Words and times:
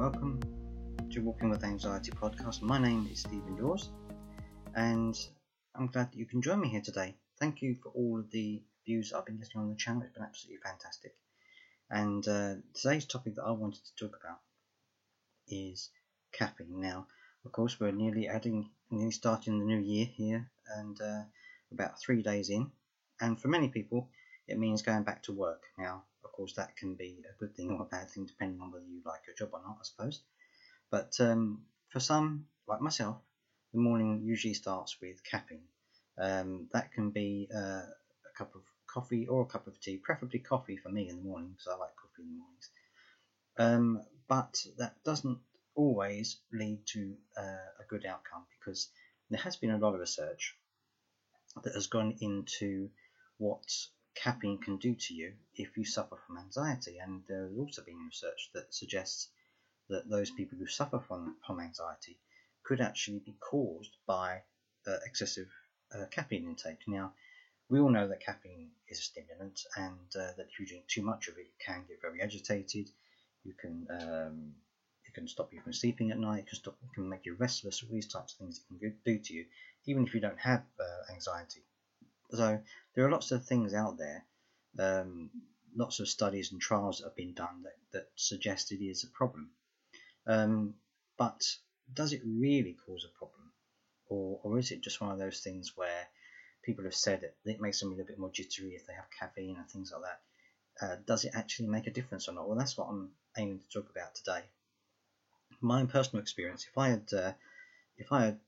welcome 0.00 0.40
to 1.10 1.20
Walking 1.20 1.50
with 1.50 1.62
Anxiety 1.62 2.10
podcast. 2.10 2.62
My 2.62 2.78
name 2.78 3.06
is 3.12 3.20
Stephen 3.20 3.54
Dawes, 3.54 3.90
and 4.74 5.14
I'm 5.74 5.88
glad 5.88 6.10
that 6.10 6.16
you 6.16 6.24
can 6.24 6.40
join 6.40 6.58
me 6.58 6.70
here 6.70 6.80
today. 6.80 7.16
Thank 7.38 7.60
you 7.60 7.76
for 7.82 7.90
all 7.90 8.18
of 8.18 8.30
the 8.30 8.62
views 8.86 9.12
I've 9.12 9.26
been 9.26 9.36
getting 9.36 9.60
on 9.60 9.68
the 9.68 9.76
channel, 9.76 10.00
it's 10.00 10.14
been 10.14 10.22
absolutely 10.22 10.62
fantastic. 10.64 11.12
And 11.90 12.26
uh, 12.26 12.54
today's 12.72 13.04
topic 13.04 13.34
that 13.34 13.42
I 13.42 13.50
wanted 13.50 13.82
to 13.84 14.06
talk 14.06 14.18
about 14.18 14.38
is 15.48 15.90
caffeine. 16.32 16.80
Now, 16.80 17.06
of 17.44 17.52
course, 17.52 17.78
we're 17.78 17.92
nearly 17.92 18.26
adding, 18.26 18.70
nearly 18.90 19.12
starting 19.12 19.58
the 19.58 19.66
new 19.66 19.80
year 19.80 20.06
here, 20.06 20.50
and 20.78 20.98
uh, 20.98 21.24
about 21.72 22.00
three 22.00 22.22
days 22.22 22.48
in, 22.48 22.70
and 23.20 23.38
for 23.38 23.48
many 23.48 23.68
people, 23.68 24.08
it 24.48 24.58
means 24.58 24.80
going 24.80 25.02
back 25.02 25.24
to 25.24 25.32
work. 25.32 25.64
Now, 25.76 26.04
of 26.24 26.32
course, 26.32 26.54
that 26.54 26.76
can 26.76 26.94
be 26.94 27.22
a 27.28 27.38
good 27.38 27.54
thing 27.54 27.70
or 27.78 27.82
a 27.82 27.84
bad 27.84 28.10
thing 28.10 28.26
depending 28.26 28.60
on 28.60 28.70
whether 28.70 28.84
you 28.86 29.00
like 29.04 29.20
your 29.26 29.36
job 29.36 29.50
or 29.52 29.60
not, 29.62 29.78
I 29.80 29.84
suppose. 29.84 30.20
But 30.90 31.12
um, 31.20 31.62
for 31.88 32.00
some, 32.00 32.46
like 32.66 32.80
myself, 32.80 33.18
the 33.72 33.80
morning 33.80 34.22
usually 34.24 34.54
starts 34.54 34.96
with 35.00 35.22
capping. 35.24 35.62
Um, 36.18 36.68
that 36.72 36.92
can 36.92 37.10
be 37.10 37.48
uh, 37.54 37.86
a 37.86 38.32
cup 38.36 38.54
of 38.54 38.62
coffee 38.86 39.26
or 39.26 39.42
a 39.42 39.46
cup 39.46 39.66
of 39.66 39.80
tea, 39.80 39.98
preferably 39.98 40.40
coffee 40.40 40.76
for 40.76 40.88
me 40.90 41.08
in 41.08 41.16
the 41.16 41.22
morning 41.22 41.50
because 41.50 41.68
I 41.68 41.76
like 41.78 41.94
coffee 41.96 42.22
in 42.22 42.28
the 42.28 42.38
mornings. 42.38 42.70
Um, 43.58 44.02
but 44.28 44.64
that 44.78 44.94
doesn't 45.04 45.38
always 45.74 46.36
lead 46.52 46.80
to 46.86 47.14
uh, 47.36 47.70
a 47.80 47.84
good 47.88 48.04
outcome 48.04 48.44
because 48.58 48.88
there 49.30 49.40
has 49.40 49.56
been 49.56 49.70
a 49.70 49.78
lot 49.78 49.94
of 49.94 50.00
research 50.00 50.54
that 51.62 51.74
has 51.74 51.86
gone 51.86 52.16
into 52.20 52.90
what 53.38 53.62
caffeine 54.14 54.58
can 54.58 54.76
do 54.76 54.94
to 54.94 55.14
you 55.14 55.34
if 55.54 55.76
you 55.76 55.84
suffer 55.84 56.16
from 56.26 56.38
anxiety. 56.38 56.98
And 56.98 57.22
there's 57.28 57.56
also 57.56 57.82
been 57.82 58.04
research 58.04 58.50
that 58.54 58.72
suggests 58.72 59.28
that 59.88 60.08
those 60.08 60.30
people 60.30 60.58
who 60.58 60.66
suffer 60.66 61.00
from, 61.06 61.36
from 61.46 61.60
anxiety 61.60 62.18
could 62.64 62.80
actually 62.80 63.20
be 63.24 63.36
caused 63.40 63.96
by 64.06 64.42
uh, 64.86 64.96
excessive 65.04 65.48
uh, 65.94 66.06
caffeine 66.10 66.44
intake. 66.44 66.80
Now, 66.86 67.12
we 67.68 67.78
all 67.78 67.90
know 67.90 68.08
that 68.08 68.20
caffeine 68.20 68.70
is 68.88 68.98
a 68.98 69.02
stimulant, 69.02 69.60
and 69.76 70.08
uh, 70.16 70.32
that 70.36 70.46
if 70.50 70.58
you 70.58 70.66
drink 70.66 70.86
too 70.88 71.02
much 71.02 71.28
of 71.28 71.38
it, 71.38 71.46
you 71.46 71.64
can 71.64 71.84
get 71.86 72.00
very 72.02 72.20
agitated. 72.20 72.90
You 73.44 73.54
can 73.58 73.86
um, 73.90 74.52
it 75.06 75.14
can 75.14 75.28
stop 75.28 75.52
you 75.52 75.60
from 75.60 75.72
sleeping 75.72 76.10
at 76.10 76.18
night. 76.18 76.40
It 76.40 76.48
can 76.48 76.58
stop, 76.58 76.76
it 76.82 76.94
can 76.94 77.08
make 77.08 77.26
you 77.26 77.34
restless. 77.34 77.82
All 77.82 77.94
these 77.94 78.06
types 78.06 78.32
of 78.32 78.38
things 78.38 78.58
it 78.58 78.68
can 78.68 78.94
do 79.04 79.18
to 79.18 79.34
you, 79.34 79.46
even 79.86 80.04
if 80.04 80.14
you 80.14 80.20
don't 80.20 80.38
have 80.38 80.62
uh, 80.78 81.12
anxiety. 81.12 81.62
So 82.32 82.60
there 82.94 83.06
are 83.06 83.10
lots 83.10 83.32
of 83.32 83.44
things 83.44 83.74
out 83.74 83.98
there, 83.98 84.24
um, 84.78 85.30
lots 85.74 86.00
of 86.00 86.08
studies 86.08 86.52
and 86.52 86.60
trials 86.60 86.98
that 86.98 87.04
have 87.04 87.16
been 87.16 87.34
done 87.34 87.62
that, 87.64 87.76
that 87.92 88.08
suggest 88.14 88.72
it 88.72 88.84
is 88.84 89.04
a 89.04 89.08
problem. 89.08 89.50
Um, 90.26 90.74
but 91.18 91.42
does 91.92 92.12
it 92.12 92.22
really 92.24 92.76
cause 92.86 93.04
a 93.04 93.18
problem? 93.18 93.52
Or, 94.06 94.40
or 94.42 94.58
is 94.58 94.70
it 94.70 94.80
just 94.80 95.00
one 95.00 95.10
of 95.12 95.18
those 95.18 95.40
things 95.40 95.72
where 95.76 96.06
people 96.64 96.84
have 96.84 96.94
said 96.94 97.22
it, 97.22 97.36
it 97.44 97.60
makes 97.60 97.80
them 97.80 97.88
a 97.88 97.92
little 97.92 98.06
bit 98.06 98.18
more 98.18 98.30
jittery 98.30 98.74
if 98.74 98.86
they 98.86 98.92
have 98.94 99.06
caffeine 99.18 99.56
and 99.56 99.68
things 99.68 99.92
like 99.92 100.02
that? 100.02 100.20
Uh, 100.82 100.96
does 101.06 101.24
it 101.24 101.32
actually 101.34 101.68
make 101.68 101.86
a 101.86 101.92
difference 101.92 102.28
or 102.28 102.32
not? 102.32 102.48
Well, 102.48 102.58
that's 102.58 102.76
what 102.76 102.88
I'm 102.88 103.10
aiming 103.36 103.60
to 103.60 103.68
talk 103.68 103.90
about 103.90 104.14
today. 104.14 104.44
My 105.60 105.80
own 105.80 105.88
personal 105.88 106.22
experience, 106.22 106.66
if 106.70 106.78
I 106.78 106.88
had, 106.88 107.12
uh, 107.12 107.32
if 107.98 108.12
I 108.12 108.24
had 108.24 108.38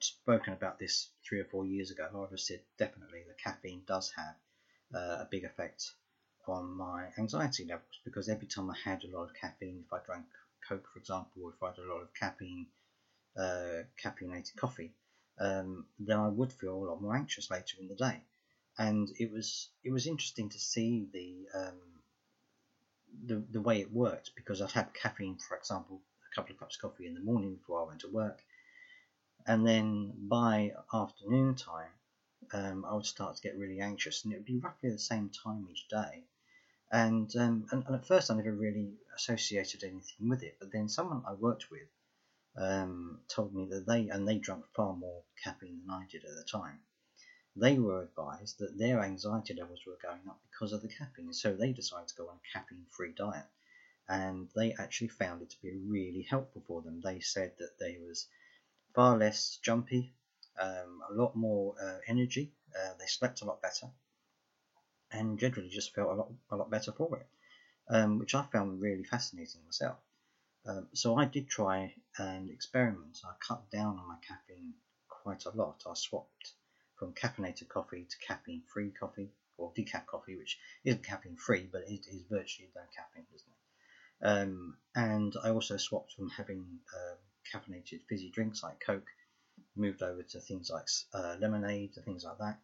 spoken 0.00 0.52
about 0.52 0.78
this 0.78 1.08
three 1.26 1.40
or 1.40 1.44
four 1.44 1.64
years 1.66 1.90
ago, 1.90 2.08
I 2.12 2.16
would 2.16 2.30
have 2.30 2.40
said 2.40 2.60
definitely 2.78 3.24
the 3.26 3.34
caffeine 3.34 3.82
does 3.86 4.10
have 4.16 4.34
uh, 4.94 5.22
a 5.22 5.28
big 5.30 5.44
effect 5.44 5.92
on 6.46 6.70
my 6.70 7.08
anxiety 7.18 7.64
levels 7.64 8.00
because 8.04 8.28
every 8.28 8.46
time 8.46 8.70
I 8.70 8.76
had 8.82 9.04
a 9.04 9.16
lot 9.16 9.24
of 9.24 9.34
caffeine, 9.34 9.84
if 9.86 9.92
I 9.92 9.98
drank 10.04 10.26
Coke, 10.68 10.88
for 10.92 10.98
example, 10.98 11.42
or 11.42 11.50
if 11.52 11.62
I 11.62 11.68
had 11.68 11.78
a 11.78 11.92
lot 11.92 12.02
of 12.02 12.14
caffeine, 12.14 12.66
uh, 13.36 13.82
caffeinated 14.02 14.56
coffee, 14.56 14.92
um, 15.38 15.86
then 15.98 16.18
I 16.18 16.28
would 16.28 16.52
feel 16.52 16.74
a 16.74 16.86
lot 16.88 17.00
more 17.02 17.16
anxious 17.16 17.50
later 17.50 17.76
in 17.80 17.88
the 17.88 17.94
day. 17.94 18.22
And 18.78 19.08
it 19.18 19.30
was 19.30 19.68
it 19.84 19.90
was 19.90 20.06
interesting 20.06 20.48
to 20.50 20.58
see 20.58 21.08
the 21.12 21.46
um, 21.58 21.80
the 23.26 23.44
the 23.50 23.60
way 23.60 23.80
it 23.80 23.92
worked 23.92 24.30
because 24.36 24.60
I'd 24.60 24.70
have 24.72 24.92
caffeine, 24.92 25.36
for 25.36 25.56
example, 25.56 26.00
a 26.30 26.34
couple 26.34 26.52
of 26.54 26.60
cups 26.60 26.76
of 26.76 26.82
coffee 26.82 27.06
in 27.06 27.14
the 27.14 27.20
morning 27.20 27.56
before 27.56 27.82
I 27.82 27.86
went 27.86 28.00
to 28.00 28.08
work, 28.08 28.38
and 29.48 29.66
then 29.66 30.12
by 30.28 30.72
afternoon 30.92 31.54
time, 31.56 31.90
um, 32.52 32.84
I 32.84 32.94
would 32.94 33.06
start 33.06 33.36
to 33.36 33.42
get 33.42 33.56
really 33.56 33.80
anxious, 33.80 34.22
and 34.22 34.32
it 34.32 34.36
would 34.36 34.44
be 34.44 34.58
roughly 34.58 34.90
the 34.90 34.98
same 34.98 35.30
time 35.30 35.66
each 35.70 35.88
day. 35.88 36.24
And, 36.92 37.34
um, 37.36 37.66
and, 37.70 37.84
and 37.86 37.94
at 37.96 38.06
first, 38.06 38.30
I 38.30 38.34
never 38.34 38.52
really 38.52 38.92
associated 39.16 39.82
anything 39.82 40.28
with 40.28 40.42
it. 40.42 40.56
But 40.60 40.70
then 40.72 40.88
someone 40.88 41.22
I 41.26 41.32
worked 41.32 41.70
with 41.70 41.88
um, 42.56 43.20
told 43.28 43.54
me 43.54 43.66
that 43.70 43.86
they 43.86 44.08
and 44.08 44.26
they 44.26 44.38
drank 44.38 44.64
far 44.74 44.94
more 44.94 45.22
caffeine 45.42 45.80
than 45.80 45.94
I 45.94 46.06
did 46.10 46.24
at 46.24 46.36
the 46.36 46.44
time. 46.44 46.78
They 47.56 47.78
were 47.78 48.02
advised 48.02 48.58
that 48.58 48.78
their 48.78 49.00
anxiety 49.00 49.54
levels 49.54 49.80
were 49.86 49.98
going 50.02 50.28
up 50.28 50.40
because 50.50 50.72
of 50.72 50.82
the 50.82 50.88
caffeine, 50.88 51.32
so 51.32 51.54
they 51.54 51.72
decided 51.72 52.08
to 52.08 52.16
go 52.16 52.28
on 52.28 52.36
a 52.36 52.58
caffeine-free 52.58 53.14
diet. 53.16 53.46
And 54.08 54.48
they 54.54 54.74
actually 54.78 55.08
found 55.08 55.42
it 55.42 55.50
to 55.50 55.62
be 55.62 55.76
really 55.86 56.26
helpful 56.28 56.62
for 56.66 56.82
them. 56.82 57.00
They 57.02 57.20
said 57.20 57.52
that 57.58 57.78
there 57.78 58.00
was 58.06 58.26
far 58.98 59.16
less 59.16 59.60
jumpy, 59.62 60.12
um, 60.60 61.00
a 61.08 61.14
lot 61.14 61.36
more 61.36 61.72
uh, 61.80 61.98
energy. 62.08 62.50
Uh, 62.74 62.94
they 62.98 63.06
slept 63.06 63.42
a 63.42 63.44
lot 63.44 63.62
better, 63.62 63.86
and 65.12 65.38
generally 65.38 65.68
just 65.68 65.94
felt 65.94 66.10
a 66.10 66.14
lot 66.14 66.32
a 66.50 66.56
lot 66.56 66.68
better 66.68 66.90
for 66.90 67.16
it, 67.16 67.28
um, 67.88 68.18
which 68.18 68.34
I 68.34 68.44
found 68.52 68.80
really 68.80 69.04
fascinating 69.04 69.60
myself. 69.64 69.98
Um, 70.66 70.88
so 70.94 71.16
I 71.16 71.26
did 71.26 71.48
try 71.48 71.94
an 72.18 72.50
experiment. 72.52 73.18
I 73.24 73.34
cut 73.38 73.70
down 73.70 74.00
on 74.00 74.08
my 74.08 74.16
caffeine 74.26 74.74
quite 75.06 75.44
a 75.44 75.56
lot. 75.56 75.80
I 75.86 75.94
swapped 75.94 76.54
from 76.98 77.12
caffeinated 77.12 77.68
coffee 77.68 78.04
to 78.10 78.26
caffeine-free 78.26 78.94
coffee, 78.98 79.30
or 79.58 79.72
decaf 79.74 80.06
coffee, 80.06 80.36
which 80.36 80.58
isn't 80.84 81.04
caffeine-free, 81.04 81.68
but 81.70 81.82
it 81.86 82.04
is 82.10 82.24
virtually 82.28 82.70
no 82.74 82.82
caffeine, 82.96 83.26
isn't 83.32 83.52
it? 83.52 84.26
Um, 84.26 84.76
and 84.96 85.32
I 85.44 85.50
also 85.50 85.76
swapped 85.76 86.14
from 86.14 86.30
having 86.30 86.80
um, 86.96 87.18
caffeinated 87.52 88.00
fizzy 88.08 88.30
drinks 88.30 88.62
like 88.62 88.80
Coke, 88.80 89.08
moved 89.76 90.02
over 90.02 90.22
to 90.22 90.40
things 90.40 90.70
like 90.70 90.88
uh, 91.14 91.36
lemonade 91.40 91.92
and 91.96 92.04
things 92.04 92.24
like 92.24 92.38
that, 92.38 92.58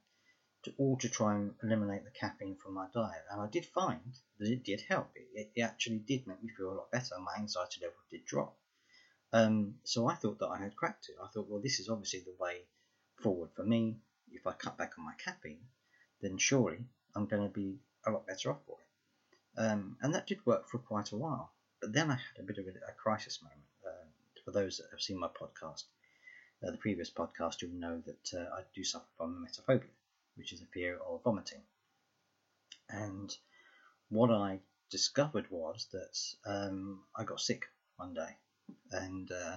to 0.65 0.73
all 0.79 0.97
to 0.99 1.09
try 1.09 1.35
and 1.35 1.55
eliminate 1.63 2.05
the 2.05 2.11
caffeine 2.11 2.57
from 2.57 2.75
my 2.75 2.87
diet. 2.95 3.25
And 3.31 3.41
I 3.41 3.47
did 3.47 3.67
find 3.67 4.15
that 4.39 4.51
it 4.51 4.65
did 4.65 4.81
help. 4.89 5.11
It, 5.15 5.51
it 5.55 5.63
actually 5.63 5.99
did 5.99 6.27
make 6.27 6.43
me 6.43 6.51
feel 6.57 6.73
a 6.73 6.79
lot 6.79 6.91
better. 6.91 7.15
My 7.19 7.35
anxiety 7.39 7.81
level 7.83 7.99
did 8.11 8.25
drop. 8.25 8.57
Um, 9.33 9.75
so 9.85 10.07
I 10.07 10.15
thought 10.15 10.39
that 10.39 10.49
I 10.49 10.59
had 10.59 10.77
cracked 10.77 11.09
it. 11.09 11.17
I 11.23 11.29
thought, 11.29 11.49
well, 11.49 11.61
this 11.61 11.81
is 11.81 11.89
obviously 11.89 12.21
the 12.21 12.37
way 12.39 12.63
forward 13.21 13.51
for 13.55 13.65
me. 13.65 13.99
If 14.31 14.47
I 14.47 14.53
cut 14.53 14.79
back 14.79 14.93
on 14.99 15.05
my 15.05 15.15
caffeine, 15.23 15.67
then 16.21 16.39
surely 16.39 16.79
I'm 17.15 17.27
going 17.27 17.43
to 17.43 17.53
be 17.53 17.79
a 18.07 18.11
lot 18.11 18.27
better 18.27 18.51
off 18.51 18.59
for 18.67 18.79
it. 18.81 19.61
Um, 19.61 19.97
and 20.03 20.15
that 20.15 20.27
did 20.27 20.45
work 20.47 20.69
for 20.69 20.79
quite 20.79 21.13
a 21.13 21.17
while. 21.17 21.53
But 21.81 21.93
then 21.93 22.11
I 22.11 22.15
had 22.15 22.39
a 22.41 22.43
bit 22.43 22.59
of 22.59 22.67
a, 22.67 22.71
a 22.71 22.95
crisis 22.97 23.43
moment 23.43 23.54
for 24.45 24.51
those 24.51 24.77
that 24.79 24.87
have 24.91 25.01
seen 25.01 25.19
my 25.19 25.29
podcast, 25.29 25.85
uh, 26.67 26.71
the 26.71 26.79
previous 26.79 27.11
podcast, 27.11 27.63
you'll 27.63 27.73
know 27.73 28.03
that 28.07 28.39
uh, 28.39 28.55
I 28.55 28.63
do 28.75 28.85
suffer 28.85 29.07
from 29.17 29.45
emetophobia, 29.45 29.91
which 30.37 30.53
is 30.53 30.61
a 30.61 30.67
fear 30.67 30.99
of 31.07 31.23
vomiting. 31.23 31.63
And 32.89 33.35
what 34.09 34.31
I 34.31 34.61
discovered 34.91 35.47
was 35.51 35.87
that 35.93 36.51
um, 36.51 37.01
I 37.17 37.25
got 37.25 37.41
sick 37.41 37.67
one 37.97 38.15
day, 38.15 38.37
and 38.93 39.31
uh, 39.31 39.57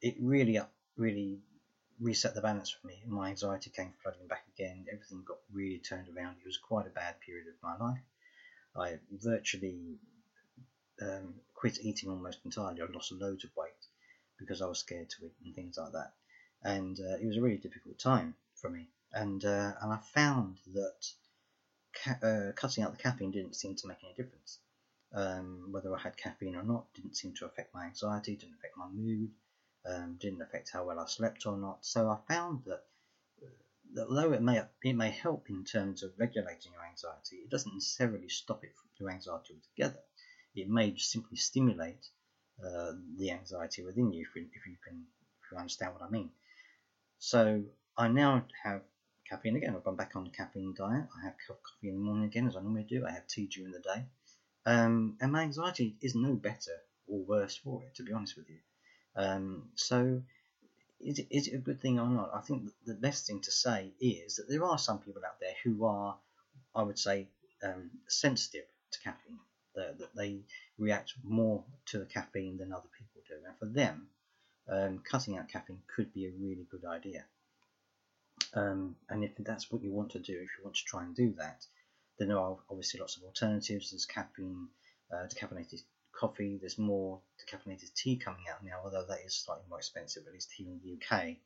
it 0.00 0.14
really, 0.20 0.58
really 0.96 1.38
reset 2.00 2.34
the 2.34 2.40
balance 2.40 2.70
for 2.70 2.86
me. 2.86 3.02
My 3.06 3.28
anxiety 3.28 3.70
came 3.70 3.92
flooding 4.02 4.26
back 4.26 4.44
again. 4.54 4.86
Everything 4.92 5.22
got 5.26 5.38
really 5.52 5.78
turned 5.78 6.08
around. 6.08 6.36
It 6.40 6.46
was 6.46 6.56
quite 6.56 6.86
a 6.86 6.90
bad 6.90 7.20
period 7.20 7.46
of 7.48 7.54
my 7.62 7.76
life. 7.84 8.00
I 8.76 8.98
virtually 9.12 9.98
um, 11.00 11.34
quit 11.54 11.78
eating 11.80 12.10
almost 12.10 12.38
entirely. 12.44 12.80
I 12.80 12.86
lost 12.92 13.12
loads 13.12 13.44
of 13.44 13.50
weight 13.56 13.73
because 14.44 14.62
I 14.62 14.66
was 14.66 14.78
scared 14.78 15.10
to 15.10 15.24
eat 15.26 15.34
and 15.44 15.54
things 15.54 15.76
like 15.78 15.92
that. 15.92 16.12
And 16.62 16.98
uh, 17.00 17.16
it 17.20 17.26
was 17.26 17.36
a 17.36 17.42
really 17.42 17.58
difficult 17.58 17.98
time 17.98 18.34
for 18.54 18.70
me. 18.70 18.88
And 19.12 19.44
uh, 19.44 19.72
and 19.80 19.92
I 19.92 19.98
found 20.14 20.58
that 20.72 21.12
ca- 21.94 22.18
uh, 22.26 22.52
cutting 22.52 22.84
out 22.84 22.92
the 22.92 23.02
caffeine 23.02 23.30
didn't 23.30 23.56
seem 23.56 23.74
to 23.76 23.86
make 23.88 24.02
any 24.04 24.14
difference. 24.14 24.58
Um, 25.12 25.68
whether 25.70 25.94
I 25.94 26.00
had 26.00 26.16
caffeine 26.16 26.56
or 26.56 26.64
not 26.64 26.92
didn't 26.94 27.16
seem 27.16 27.34
to 27.34 27.46
affect 27.46 27.72
my 27.72 27.84
anxiety, 27.86 28.36
didn't 28.36 28.56
affect 28.56 28.76
my 28.76 28.88
mood, 28.88 29.30
um, 29.86 30.16
didn't 30.20 30.42
affect 30.42 30.70
how 30.72 30.84
well 30.84 30.98
I 30.98 31.06
slept 31.06 31.46
or 31.46 31.56
not. 31.56 31.84
So 31.84 32.08
I 32.08 32.18
found 32.32 32.64
that, 32.64 32.82
uh, 33.42 33.46
that 33.94 34.08
although 34.08 34.32
it 34.32 34.42
may 34.42 34.60
it 34.82 34.96
may 34.96 35.10
help 35.10 35.50
in 35.50 35.64
terms 35.64 36.02
of 36.02 36.12
regulating 36.18 36.72
your 36.72 36.84
anxiety, 36.84 37.36
it 37.36 37.50
doesn't 37.50 37.74
necessarily 37.74 38.28
stop 38.28 38.64
it 38.64 38.74
from 38.74 38.88
your 38.98 39.10
anxiety 39.10 39.54
altogether. 39.54 40.02
It 40.54 40.68
may 40.68 40.90
just 40.90 41.10
simply 41.10 41.36
stimulate 41.36 42.08
uh, 42.62 42.92
the 43.16 43.30
anxiety 43.30 43.82
within 43.82 44.12
you, 44.12 44.22
if, 44.22 44.36
if 44.36 44.66
you 44.66 44.76
can 44.84 45.04
if 45.42 45.50
you 45.50 45.58
understand 45.58 45.92
what 45.92 46.02
I 46.02 46.10
mean. 46.10 46.30
So 47.18 47.62
I 47.96 48.08
now 48.08 48.44
have 48.62 48.82
caffeine 49.28 49.56
again. 49.56 49.74
I've 49.74 49.84
gone 49.84 49.96
back 49.96 50.12
on 50.14 50.24
the 50.24 50.30
caffeine 50.30 50.74
diet. 50.76 51.06
I 51.18 51.24
have 51.24 51.34
coffee 51.46 51.88
in 51.88 51.94
the 51.94 52.00
morning 52.00 52.24
again, 52.24 52.46
as 52.46 52.56
I 52.56 52.60
normally 52.60 52.86
do. 52.88 53.06
I 53.06 53.12
have 53.12 53.26
tea 53.26 53.46
during 53.46 53.72
the 53.72 53.80
day, 53.80 54.04
um, 54.66 55.16
and 55.20 55.32
my 55.32 55.42
anxiety 55.42 55.96
is 56.00 56.14
no 56.14 56.34
better 56.34 56.76
or 57.06 57.20
worse 57.20 57.56
for 57.56 57.82
it, 57.82 57.94
to 57.96 58.02
be 58.02 58.12
honest 58.12 58.36
with 58.36 58.48
you. 58.48 58.58
Um, 59.16 59.70
so, 59.74 60.22
is 61.00 61.18
it, 61.18 61.26
is 61.30 61.48
it 61.48 61.54
a 61.54 61.58
good 61.58 61.80
thing 61.80 61.98
or 61.98 62.08
not? 62.08 62.30
I 62.34 62.40
think 62.40 62.70
the 62.86 62.94
best 62.94 63.26
thing 63.26 63.40
to 63.42 63.50
say 63.50 63.92
is 64.00 64.36
that 64.36 64.48
there 64.48 64.64
are 64.64 64.78
some 64.78 64.98
people 64.98 65.22
out 65.26 65.40
there 65.40 65.54
who 65.62 65.84
are, 65.84 66.16
I 66.74 66.82
would 66.82 66.98
say, 66.98 67.28
um, 67.62 67.90
sensitive 68.08 68.64
to 68.92 69.00
caffeine. 69.00 69.38
That, 69.74 69.98
that 69.98 70.14
they 70.14 70.38
react 70.78 71.14
more 71.22 71.64
to 71.86 71.98
the 71.98 72.06
caffeine 72.06 72.58
than 72.58 72.72
other 72.72 72.88
people 72.98 73.22
do, 73.28 73.46
and 73.46 73.58
for 73.58 73.66
them, 73.66 74.08
um, 74.68 74.98
cutting 74.98 75.36
out 75.36 75.48
caffeine 75.48 75.82
could 75.94 76.12
be 76.12 76.26
a 76.26 76.32
really 76.32 76.66
good 76.70 76.84
idea. 76.84 77.24
Um, 78.54 78.96
and 79.08 79.24
if 79.24 79.32
that's 79.38 79.70
what 79.70 79.82
you 79.82 79.92
want 79.92 80.10
to 80.12 80.18
do, 80.18 80.32
if 80.32 80.50
you 80.58 80.64
want 80.64 80.76
to 80.76 80.84
try 80.84 81.02
and 81.02 81.14
do 81.14 81.34
that, 81.38 81.64
then 82.18 82.28
there 82.28 82.38
are 82.38 82.56
obviously 82.70 83.00
lots 83.00 83.16
of 83.16 83.24
alternatives. 83.24 83.90
There's 83.90 84.06
caffeine, 84.06 84.68
uh, 85.12 85.26
decaffeinated 85.26 85.82
coffee. 86.12 86.58
There's 86.58 86.78
more 86.78 87.20
decaffeinated 87.40 87.92
tea 87.94 88.16
coming 88.16 88.44
out 88.52 88.64
now, 88.64 88.80
although 88.84 89.04
that 89.08 89.24
is 89.24 89.34
slightly 89.34 89.64
more 89.68 89.78
expensive, 89.78 90.24
at 90.26 90.32
least 90.32 90.52
here 90.52 90.68
in 90.68 90.80
the 90.82 90.94
UK, 90.94 91.36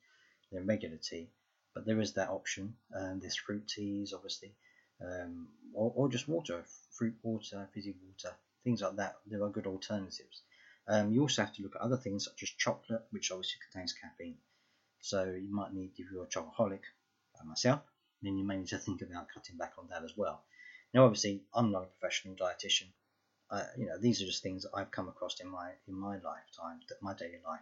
than 0.53 0.67
regular 0.67 0.97
tea. 0.97 1.31
But 1.75 1.87
there 1.87 2.01
is 2.01 2.15
that 2.15 2.29
option. 2.29 2.75
Um, 2.95 3.21
there's 3.21 3.37
fruit 3.37 3.67
teas, 3.69 4.13
obviously, 4.13 4.55
um, 5.01 5.49
or, 5.75 5.93
or, 5.95 6.09
just 6.09 6.29
water, 6.29 6.65
fruit 6.91 7.15
water, 7.23 7.69
fizzy 7.73 7.95
water, 8.05 8.35
things 8.65 8.83
like 8.83 8.97
that. 8.97 9.17
There 9.27 9.43
are 9.43 9.51
good 9.51 9.67
alternatives. 9.67 10.43
Um, 10.89 11.13
you 11.13 11.21
also 11.21 11.43
have 11.43 11.55
to 11.55 11.63
look 11.63 11.77
at 11.77 11.83
other 11.83 11.97
things 11.97 12.25
such 12.25 12.43
as 12.43 12.51
chocolate, 12.51 13.03
which 13.11 13.31
obviously 13.31 13.59
contains 13.71 13.93
caffeine. 13.93 14.39
So 15.01 15.25
you 15.25 15.53
might 15.55 15.73
need, 15.73 15.93
if 15.97 16.07
you're 16.11 16.25
a 16.25 16.27
chocoholic, 16.27 16.81
like 17.37 17.47
myself, 17.47 17.81
then 18.23 18.37
you 18.37 18.45
may 18.45 18.57
need 18.57 18.69
to 18.69 18.79
think 18.79 19.03
about 19.03 19.29
cutting 19.33 19.57
back 19.57 19.73
on 19.79 19.89
that 19.91 20.03
as 20.05 20.17
well. 20.17 20.43
Now, 20.95 21.05
obviously, 21.05 21.43
I'm 21.55 21.71
not 21.71 21.85
a 21.85 22.01
professional 22.01 22.35
dietitian. 22.35 22.89
Uh, 23.51 23.65
you 23.77 23.87
know, 23.87 23.99
these 23.99 24.21
are 24.23 24.27
just 24.27 24.43
things 24.43 24.63
that 24.63 24.71
I've 24.75 24.91
come 24.91 25.09
across 25.09 25.41
in 25.41 25.49
my 25.49 25.71
in 25.87 25.95
my 25.95 26.15
lifetime, 26.15 26.81
that 26.89 27.03
my 27.03 27.15
daily 27.15 27.41
life. 27.47 27.61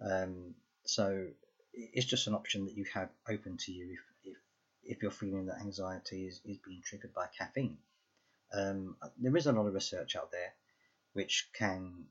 Um, 0.00 0.54
so 0.84 1.26
it's 1.72 2.06
just 2.06 2.26
an 2.26 2.34
option 2.34 2.64
that 2.64 2.76
you 2.76 2.84
have 2.94 3.10
open 3.28 3.56
to 3.58 3.72
you 3.72 3.92
if 3.92 4.32
if, 4.32 4.36
if 4.84 5.02
you're 5.02 5.10
feeling 5.10 5.46
that 5.46 5.60
anxiety 5.60 6.26
is, 6.26 6.40
is 6.44 6.58
being 6.58 6.80
triggered 6.82 7.12
by 7.12 7.26
caffeine. 7.36 7.78
Um, 8.52 8.96
there 9.18 9.36
is 9.36 9.46
a 9.46 9.52
lot 9.52 9.66
of 9.66 9.74
research 9.74 10.16
out 10.16 10.32
there 10.32 10.54
which 11.12 11.48
can 11.52 12.04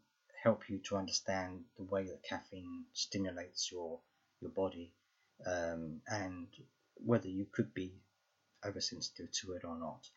help 0.43 0.69
you 0.69 0.79
to 0.79 0.97
understand 0.97 1.63
the 1.77 1.83
way 1.83 2.05
that 2.05 2.23
caffeine 2.23 2.85
stimulates 2.93 3.71
your 3.71 3.99
your 4.39 4.51
body 4.51 4.93
um, 5.45 6.01
and 6.07 6.47
whether 6.95 7.27
you 7.27 7.47
could 7.51 7.73
be 7.73 7.91
oversensitive 8.65 9.31
to 9.31 9.53
it 9.53 9.63
or 9.63 9.77
not. 9.77 10.07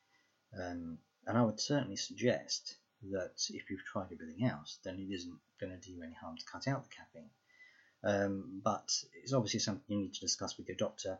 Um, 0.58 0.98
and 1.26 1.38
I 1.38 1.42
would 1.42 1.60
certainly 1.60 1.96
suggest 1.96 2.76
that 3.10 3.34
if 3.50 3.70
you've 3.70 3.84
tried 3.84 4.12
everything 4.12 4.44
else, 4.44 4.78
then 4.84 4.98
it 4.98 5.12
isn't 5.12 5.38
going 5.60 5.72
to 5.72 5.78
do 5.78 5.92
you 5.92 6.02
any 6.02 6.14
harm 6.14 6.36
to 6.36 6.44
cut 6.44 6.68
out 6.68 6.84
the 6.84 6.94
caffeine. 6.94 7.30
Um, 8.02 8.60
but 8.64 8.90
it's 9.22 9.32
obviously 9.32 9.60
something 9.60 9.84
you 9.88 10.02
need 10.04 10.14
to 10.14 10.20
discuss 10.20 10.56
with 10.56 10.68
your 10.68 10.76
doctor 10.76 11.18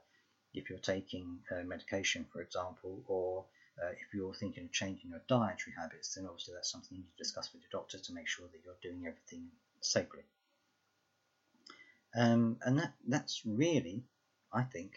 if 0.53 0.69
you're 0.69 0.79
taking 0.79 1.39
uh, 1.51 1.63
medication, 1.65 2.27
for 2.33 2.41
example, 2.41 3.03
or 3.07 3.45
uh, 3.83 3.91
if 3.93 4.15
you're 4.15 4.35
thinking 4.35 4.65
of 4.65 4.73
changing 4.73 5.11
your 5.11 5.23
dietary 5.29 5.75
habits, 5.79 6.15
then 6.15 6.27
obviously 6.27 6.55
that's 6.55 6.71
something 6.71 6.97
you 6.97 7.03
need 7.05 7.17
to 7.17 7.23
discuss 7.23 7.53
with 7.53 7.63
your 7.63 7.81
doctor 7.81 7.99
to 7.99 8.13
make 8.13 8.29
sure 8.29 8.47
that 8.53 8.61
you're 8.65 8.75
doing 8.83 9.07
everything 9.07 9.49
safely. 9.81 10.25
Um, 12.15 12.59
and 12.63 12.79
that 12.79 12.95
that's 13.07 13.43
really, 13.45 14.05
I 14.53 14.63
think, 14.63 14.93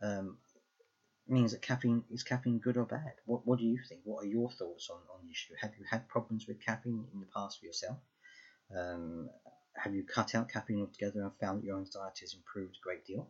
um, 0.00 0.38
means 1.28 1.52
that 1.52 1.62
caffeine 1.62 2.04
is 2.10 2.22
caffeine 2.22 2.58
good 2.58 2.76
or 2.76 2.86
bad? 2.86 3.14
What 3.24 3.46
what 3.46 3.58
do 3.58 3.64
you 3.64 3.78
think? 3.88 4.02
What 4.04 4.24
are 4.24 4.28
your 4.28 4.50
thoughts 4.50 4.88
on, 4.90 4.98
on 5.12 5.24
the 5.24 5.30
issue? 5.30 5.54
Have 5.60 5.72
you 5.78 5.84
had 5.90 6.08
problems 6.08 6.46
with 6.46 6.64
caffeine 6.64 7.04
in 7.12 7.20
the 7.20 7.26
past 7.34 7.58
for 7.58 7.66
yourself? 7.66 7.98
Um, 8.76 9.28
have 9.74 9.94
you 9.94 10.04
cut 10.04 10.34
out 10.34 10.48
caffeine 10.48 10.80
altogether 10.80 11.22
and 11.22 11.32
found 11.40 11.60
that 11.60 11.66
your 11.66 11.78
anxiety 11.78 12.20
has 12.22 12.34
improved 12.34 12.76
a 12.76 12.84
great 12.84 13.04
deal? 13.04 13.28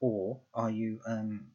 Or 0.00 0.40
are 0.54 0.70
you 0.70 1.00
um, 1.06 1.46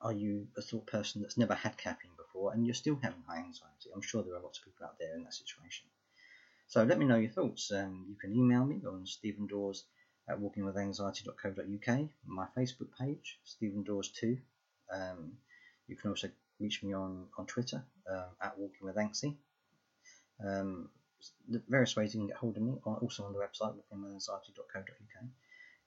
are 0.00 0.12
you 0.12 0.46
a 0.56 0.62
sort 0.62 0.82
of 0.82 0.86
person 0.86 1.20
that's 1.20 1.36
never 1.36 1.54
had 1.54 1.76
caffeine 1.76 2.12
before 2.16 2.52
and 2.52 2.66
you're 2.66 2.74
still 2.74 2.98
having 3.02 3.22
high 3.26 3.38
anxiety? 3.38 3.90
I'm 3.94 4.00
sure 4.00 4.22
there 4.22 4.34
are 4.34 4.40
lots 4.40 4.58
of 4.58 4.64
people 4.64 4.86
out 4.86 4.98
there 4.98 5.14
in 5.14 5.22
that 5.24 5.34
situation. 5.34 5.86
So 6.68 6.84
let 6.84 6.98
me 6.98 7.06
know 7.06 7.16
your 7.16 7.30
thoughts. 7.30 7.72
Um, 7.72 8.06
you 8.08 8.16
can 8.16 8.34
email 8.34 8.64
me 8.64 8.82
on 8.86 9.06
Stephen 9.06 9.46
Dawes 9.46 9.84
at 10.28 10.38
walkingwithanxiety.co.uk, 10.38 12.08
my 12.26 12.46
Facebook 12.56 12.88
page, 12.98 13.38
Stephen 13.44 13.82
Dawes 13.82 14.10
2. 14.10 14.36
Um, 14.92 15.38
you 15.86 15.96
can 15.96 16.10
also 16.10 16.28
reach 16.60 16.82
me 16.82 16.92
on, 16.92 17.26
on 17.38 17.46
Twitter 17.46 17.82
um, 18.10 18.36
at 18.42 18.58
Walking 18.58 18.86
with 18.86 18.96
Anxie. 18.96 19.34
Um, 20.44 20.90
various 21.68 21.96
ways 21.96 22.14
you 22.14 22.20
can 22.20 22.26
get 22.28 22.36
hold 22.36 22.56
of 22.56 22.62
me, 22.62 22.78
also 22.84 23.24
on 23.24 23.32
the 23.32 23.38
website 23.38 23.74
walkingwithanxiety.co.uk. 23.74 25.24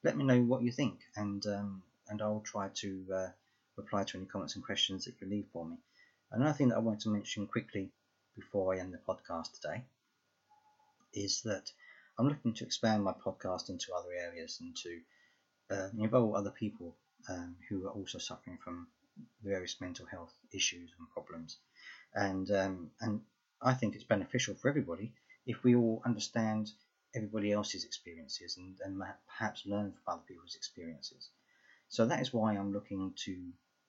Let 0.03 0.17
me 0.17 0.23
know 0.23 0.41
what 0.41 0.63
you 0.63 0.71
think, 0.71 0.99
and 1.15 1.45
um, 1.45 1.83
and 2.09 2.21
I'll 2.21 2.41
try 2.43 2.69
to 2.73 3.05
uh, 3.13 3.27
reply 3.77 4.03
to 4.03 4.17
any 4.17 4.25
comments 4.25 4.55
and 4.55 4.63
questions 4.63 5.05
that 5.05 5.15
you 5.21 5.27
leave 5.27 5.47
for 5.53 5.65
me. 5.65 5.77
Another 6.31 6.53
thing 6.53 6.69
that 6.69 6.75
I 6.75 6.79
want 6.79 7.01
to 7.01 7.09
mention 7.09 7.47
quickly 7.47 7.91
before 8.35 8.73
I 8.73 8.79
end 8.79 8.93
the 8.93 8.97
podcast 8.97 9.53
today 9.53 9.83
is 11.13 11.41
that 11.41 11.71
I'm 12.17 12.27
looking 12.27 12.53
to 12.53 12.63
expand 12.63 13.03
my 13.03 13.13
podcast 13.13 13.69
into 13.69 13.93
other 13.93 14.11
areas 14.11 14.59
and 14.61 14.75
to 14.77 14.99
uh, 15.71 15.89
involve 15.97 16.35
other 16.35 16.51
people 16.51 16.95
um, 17.29 17.55
who 17.69 17.87
are 17.87 17.91
also 17.91 18.17
suffering 18.17 18.57
from 18.63 18.87
various 19.43 19.79
mental 19.81 20.05
health 20.05 20.33
issues 20.53 20.91
and 20.97 21.09
problems. 21.09 21.57
And 22.13 22.49
um, 22.51 22.91
and 22.99 23.21
I 23.61 23.73
think 23.73 23.95
it's 23.95 24.03
beneficial 24.03 24.55
for 24.55 24.69
everybody 24.69 25.11
if 25.45 25.63
we 25.63 25.75
all 25.75 26.01
understand 26.05 26.71
everybody 27.15 27.51
else's 27.51 27.83
experiences 27.83 28.57
and, 28.57 28.75
and 28.83 29.01
perhaps 29.27 29.65
learn 29.65 29.91
from 29.91 30.13
other 30.13 30.23
people's 30.27 30.55
experiences. 30.55 31.29
So 31.91 32.05
that 32.05 32.21
is 32.21 32.31
why 32.31 32.53
I'm 32.53 32.71
looking 32.71 33.11
to 33.25 33.37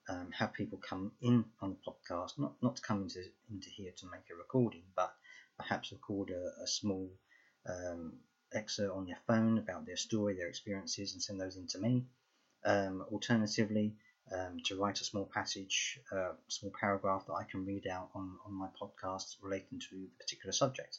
um, 0.09 0.29
have 0.37 0.51
people 0.51 0.77
come 0.77 1.13
in 1.21 1.45
on 1.61 1.69
the 1.69 1.77
podcast, 1.77 2.37
not, 2.37 2.51
not 2.61 2.75
to 2.75 2.81
come 2.81 3.03
into, 3.03 3.23
into 3.49 3.69
here 3.69 3.93
to 3.95 4.05
make 4.11 4.29
a 4.29 4.35
recording, 4.35 4.83
but 4.93 5.13
perhaps 5.57 5.93
record 5.93 6.29
a, 6.29 6.63
a 6.63 6.67
small 6.67 7.09
um, 7.65 8.11
excerpt 8.53 8.93
on 8.93 9.05
their 9.05 9.19
phone 9.25 9.57
about 9.57 9.85
their 9.85 9.95
story, 9.95 10.35
their 10.35 10.49
experiences, 10.49 11.13
and 11.13 11.23
send 11.23 11.39
those 11.39 11.55
in 11.55 11.65
to 11.67 11.79
me. 11.79 12.03
Um, 12.65 13.05
alternatively, 13.09 13.93
um, 14.33 14.57
to 14.65 14.77
write 14.77 14.99
a 14.99 15.05
small 15.05 15.29
passage, 15.33 15.97
a 16.11 16.17
uh, 16.17 16.31
small 16.49 16.73
paragraph 16.77 17.25
that 17.27 17.35
I 17.35 17.45
can 17.49 17.65
read 17.65 17.87
out 17.87 18.09
on, 18.15 18.35
on 18.45 18.53
my 18.53 18.67
podcast 18.81 19.37
relating 19.41 19.79
to 19.79 19.95
the 19.95 20.09
particular 20.19 20.51
subject. 20.51 20.97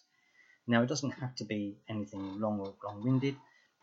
Now, 0.66 0.80
it 0.80 0.88
doesn't 0.88 1.10
have 1.10 1.34
to 1.34 1.44
be 1.44 1.76
anything 1.86 2.40
long 2.40 2.60
or 2.60 2.72
long-winded. 2.82 3.36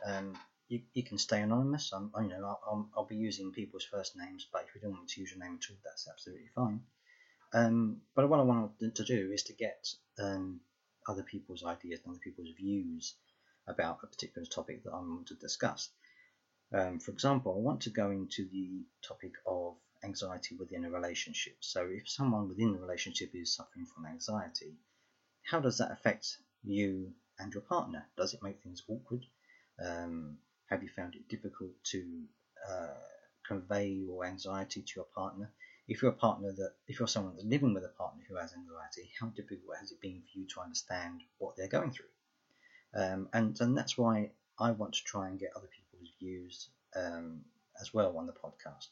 Um, 0.03 0.35
you, 0.71 0.79
you 0.93 1.03
can 1.03 1.17
stay 1.17 1.41
anonymous. 1.41 1.91
I'm, 1.91 2.11
you 2.21 2.29
know, 2.29 2.57
I'll, 2.65 2.89
I'll, 2.95 3.05
be 3.05 3.17
using 3.17 3.51
people's 3.51 3.83
first 3.83 4.15
names, 4.15 4.47
but 4.53 4.65
if 4.65 4.73
you 4.73 4.79
don't 4.79 4.93
want 4.93 5.09
to 5.09 5.19
use 5.19 5.31
your 5.31 5.43
name 5.43 5.59
at 5.61 5.69
all, 5.69 5.77
that's 5.83 6.07
absolutely 6.09 6.47
fine. 6.55 6.79
Um, 7.53 7.97
but 8.15 8.29
what 8.29 8.39
I 8.39 8.43
want 8.43 8.71
to 8.79 9.03
do 9.03 9.31
is 9.33 9.43
to 9.43 9.53
get 9.53 9.85
um, 10.17 10.61
other 11.09 11.23
people's 11.23 11.65
ideas 11.65 11.99
and 12.05 12.11
other 12.11 12.21
people's 12.23 12.53
views 12.57 13.15
about 13.67 13.99
a 14.01 14.07
particular 14.07 14.45
topic 14.45 14.85
that 14.85 14.91
I 14.93 14.99
want 14.99 15.27
to 15.27 15.35
discuss. 15.35 15.89
Um, 16.73 16.99
for 16.99 17.11
example, 17.11 17.53
I 17.53 17.59
want 17.59 17.81
to 17.81 17.89
go 17.89 18.09
into 18.09 18.47
the 18.49 18.85
topic 19.05 19.33
of 19.45 19.75
anxiety 20.05 20.55
within 20.55 20.85
a 20.85 20.89
relationship. 20.89 21.57
So, 21.59 21.85
if 21.91 22.09
someone 22.09 22.47
within 22.47 22.71
the 22.71 22.79
relationship 22.79 23.31
is 23.33 23.53
suffering 23.53 23.85
from 23.93 24.05
anxiety, 24.05 24.77
how 25.43 25.59
does 25.59 25.79
that 25.79 25.91
affect 25.91 26.37
you 26.63 27.11
and 27.39 27.53
your 27.53 27.63
partner? 27.63 28.07
Does 28.15 28.33
it 28.33 28.41
make 28.41 28.61
things 28.61 28.83
awkward? 28.87 29.25
Um, 29.85 30.37
have 30.71 30.81
you 30.81 30.89
found 30.89 31.15
it 31.15 31.27
difficult 31.27 31.71
to 31.83 32.23
uh, 32.67 32.87
convey 33.45 33.89
your 33.89 34.25
anxiety 34.25 34.81
to 34.81 34.93
your 34.95 35.05
partner? 35.13 35.51
If 35.87 36.01
you're 36.01 36.11
a 36.11 36.15
partner 36.15 36.53
that, 36.53 36.71
if 36.87 36.97
you're 36.97 37.09
someone 37.09 37.33
that's 37.33 37.45
living 37.45 37.73
with 37.73 37.83
a 37.83 37.89
partner 37.89 38.23
who 38.27 38.37
has 38.37 38.53
anxiety, 38.53 39.11
how 39.19 39.27
difficult 39.27 39.77
has 39.79 39.91
it 39.91 39.99
been 39.99 40.21
for 40.21 40.39
you 40.39 40.47
to 40.47 40.61
understand 40.61 41.21
what 41.39 41.55
they're 41.57 41.67
going 41.67 41.91
through? 41.91 42.05
Um, 42.95 43.27
and 43.33 43.59
and 43.59 43.77
that's 43.77 43.97
why 43.97 44.31
I 44.57 44.71
want 44.71 44.93
to 44.93 45.03
try 45.03 45.27
and 45.27 45.39
get 45.39 45.51
other 45.55 45.67
people's 45.67 46.13
views 46.19 46.69
um, 46.95 47.41
as 47.79 47.93
well 47.93 48.17
on 48.17 48.25
the 48.25 48.33
podcast. 48.33 48.87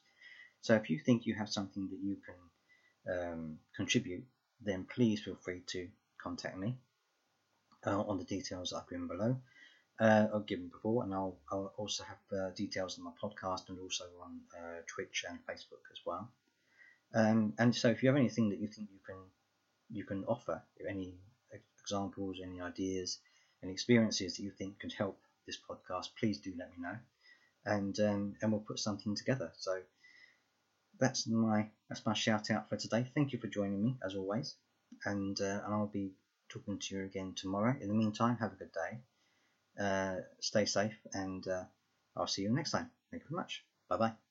So 0.61 0.75
if 0.75 0.89
you 0.89 0.99
think 0.99 1.25
you 1.25 1.35
have 1.35 1.49
something 1.49 1.87
that 1.89 1.99
you 2.03 2.17
can 2.25 3.17
um, 3.17 3.57
contribute, 3.75 4.25
then 4.61 4.85
please 4.93 5.21
feel 5.21 5.37
free 5.41 5.61
to 5.67 5.87
contact 6.21 6.57
me 6.57 6.75
uh, 7.85 8.01
on 8.01 8.17
the 8.17 8.25
details 8.25 8.73
I've 8.73 8.89
given 8.89 9.07
below 9.07 9.37
uh, 9.99 10.27
or 10.31 10.41
given 10.41 10.67
before, 10.69 11.03
and 11.03 11.13
I'll, 11.13 11.37
I'll 11.51 11.73
also 11.77 12.03
have 12.03 12.17
uh, 12.31 12.51
details 12.51 12.97
on 12.97 13.03
my 13.03 13.11
podcast 13.21 13.69
and 13.69 13.79
also 13.79 14.05
on 14.23 14.39
uh, 14.57 14.81
Twitch 14.87 15.25
and 15.27 15.39
Facebook 15.45 15.83
as 15.91 15.99
well. 16.05 16.29
Um, 17.13 17.53
and 17.57 17.75
so, 17.75 17.89
if 17.89 18.01
you 18.03 18.09
have 18.09 18.15
anything 18.15 18.49
that 18.49 18.59
you 18.59 18.67
think 18.67 18.89
you 18.91 18.99
can 19.05 19.17
you 19.91 20.03
can 20.03 20.23
offer, 20.25 20.61
any 20.87 21.15
examples, 21.79 22.37
any 22.41 22.61
ideas, 22.61 23.17
any 23.63 23.71
experiences 23.71 24.35
that 24.35 24.43
you 24.43 24.51
think 24.51 24.79
could 24.79 24.93
help 24.93 25.19
this 25.45 25.57
podcast, 25.57 26.09
please 26.19 26.37
do 26.39 26.53
let 26.57 26.69
me 26.69 26.77
know, 26.79 26.97
and 27.65 27.99
um, 27.99 28.35
and 28.41 28.51
we'll 28.51 28.61
put 28.61 28.79
something 28.79 29.15
together. 29.15 29.51
So 29.57 29.81
that's 30.99 31.27
my 31.27 31.67
that's 31.89 32.05
my 32.05 32.13
shout 32.13 32.51
out 32.51 32.69
for 32.69 32.77
today. 32.77 33.09
Thank 33.15 33.33
you 33.33 33.39
for 33.39 33.47
joining 33.47 33.81
me 33.83 33.97
as 34.05 34.15
always, 34.15 34.55
and 35.05 35.39
uh, 35.41 35.61
and 35.65 35.73
I'll 35.73 35.87
be 35.91 36.13
talking 36.49 36.77
to 36.77 36.95
you 36.95 37.03
again 37.05 37.33
tomorrow. 37.35 37.75
In 37.81 37.87
the 37.87 37.95
meantime, 37.95 38.37
have 38.37 38.53
a 38.53 38.55
good 38.55 38.71
day. 38.71 38.99
Uh, 39.79 40.17
stay 40.41 40.65
safe, 40.65 40.97
and 41.13 41.47
uh, 41.47 41.63
I'll 42.15 42.27
see 42.27 42.43
you 42.43 42.53
next 42.53 42.71
time. 42.71 42.89
Thank 43.11 43.23
you 43.23 43.29
very 43.29 43.41
much. 43.41 43.63
Bye 43.89 43.97
bye. 43.97 44.28